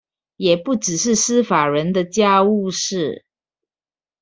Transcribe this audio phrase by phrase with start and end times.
[0.37, 3.23] 也不只是司法人的家務事